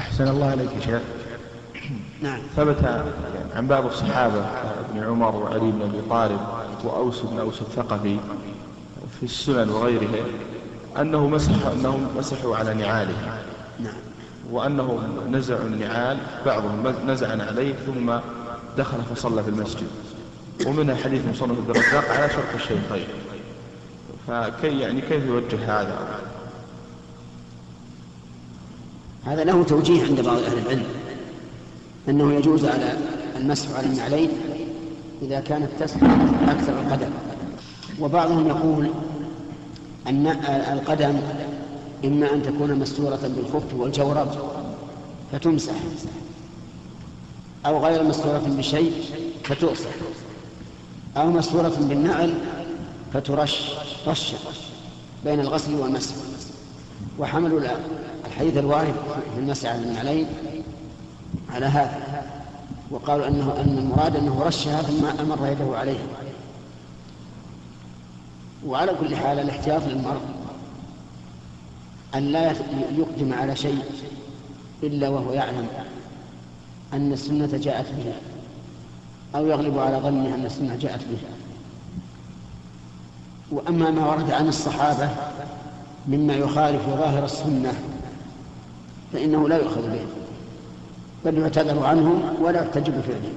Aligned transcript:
أحسن 0.00 0.28
الله 0.28 0.50
عليك 0.50 0.68
يا 0.76 0.80
شيخ. 0.80 1.00
نعم. 2.22 2.40
ثبت 2.56 3.04
عن 3.56 3.66
بعض 3.66 3.86
الصحابة 3.86 4.44
ابن 4.90 5.04
عمر 5.04 5.36
وعلي 5.36 5.70
بن 5.70 5.82
أبي 5.82 6.00
طالب 6.10 6.40
وأوس 6.84 7.20
بن 7.20 7.38
أوس 7.38 7.60
الثقفي 7.60 8.16
في 9.18 9.22
السنن 9.22 9.70
وغيرها 9.70 10.24
أنه 11.00 11.28
مسح 11.28 11.66
أنهم 11.66 12.08
مسحوا 12.18 12.56
على 12.56 12.74
نعالهم 12.74 13.28
نعم. 13.80 13.94
وأنهم 14.50 15.00
نزعوا 15.30 15.66
النعال 15.66 16.18
بعضهم 16.46 16.94
نزع 17.06 17.28
عليه 17.28 17.74
ثم 17.74 18.12
دخل 18.78 19.02
فصلى 19.14 19.42
في 19.42 19.48
المسجد. 19.48 19.88
ومنها 20.66 20.96
حديث 20.96 21.22
مصنف 21.26 21.58
عبد 21.58 21.70
الرزاق 21.70 22.10
على 22.10 22.30
شرط 22.30 22.54
الشيخين. 22.54 23.06
فكي 24.28 24.78
يعني 24.78 25.00
كيف 25.00 25.24
يوجه 25.24 25.80
هذا؟ 25.80 25.98
هذا 29.24 29.44
له 29.44 29.64
توجيه 29.64 30.04
عند 30.04 30.20
بعض 30.20 30.38
أهل 30.38 30.58
العلم 30.58 30.84
أنه 32.08 32.34
يجوز 32.34 32.64
على 32.64 32.98
المسح 33.36 33.76
على 33.76 33.86
النعلين 33.86 34.30
إذا 35.22 35.40
كانت 35.40 35.68
تسح 35.80 35.96
أكثر 36.48 36.80
القدم. 36.80 37.10
وبعضهم 38.00 38.48
يقول 38.48 38.90
أن 40.06 40.26
القدم 40.72 41.20
إما 42.04 42.34
أن 42.34 42.42
تكون 42.42 42.74
مستورة 42.74 43.30
بالخف 43.36 43.74
والجورب 43.74 44.28
فتمسح 45.32 45.74
أو 47.66 47.84
غير 47.84 48.02
مستورة 48.04 48.42
بشيء 48.58 48.92
فتؤصح 49.44 49.90
أو 51.16 51.30
مستورة 51.30 51.76
بالنعل 51.80 52.34
فترش 53.14 53.70
رشا 54.06 54.36
بين 55.24 55.40
الغسل 55.40 55.74
والمسح. 55.74 56.14
وحملوا 57.18 57.60
الحديث 58.30 58.56
الوارد 58.56 58.94
في 59.34 59.40
المسح 59.40 59.70
على 59.70 59.82
النعلين 59.82 60.26
على 61.50 61.66
هذا 61.66 62.24
وقالوا 62.90 63.28
انه 63.28 63.54
أن 63.60 63.78
المراد 63.78 64.16
أنه 64.16 64.42
رشها 64.42 64.82
ثم 64.82 65.06
أمر 65.06 65.46
يده 65.46 65.78
عليها. 65.78 66.06
وعلى 68.66 68.94
كل 69.00 69.16
حال 69.16 69.38
الاحتياط 69.38 69.82
للمرء 69.86 70.20
أن 72.14 72.22
لا 72.22 72.52
يقدم 72.96 73.32
على 73.32 73.56
شيء 73.56 73.82
إلا 74.82 75.08
وهو 75.08 75.32
يعلم 75.32 75.66
أن 76.92 77.12
السنة 77.12 77.46
جاءت 77.46 77.86
به 77.92 78.12
أو 79.34 79.46
يغلب 79.46 79.78
على 79.78 79.96
ظنه 79.96 80.34
أن 80.34 80.46
السنة 80.46 80.76
جاءت 80.76 81.00
به 81.00 81.18
وأما 83.50 83.90
ما 83.90 84.06
ورد 84.06 84.30
عن 84.30 84.48
الصحابة 84.48 85.08
مما 86.08 86.34
يخالف 86.34 86.86
ظاهر 86.86 87.24
السنة 87.24 87.72
فإنه 89.12 89.48
لا 89.48 89.56
يؤخذ 89.56 89.82
به. 89.82 90.00
بل 91.24 91.38
يعتذر 91.38 91.86
عنهم 91.86 92.22
ولا 92.42 92.60
يحتج 92.60 92.90
بفعله 92.90 93.32